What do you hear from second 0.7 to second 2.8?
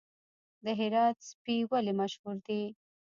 هرات سپي ولې مشهور دي؟